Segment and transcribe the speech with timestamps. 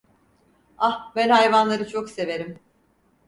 [0.77, 2.59] Ah, ben hayvanları çok severim.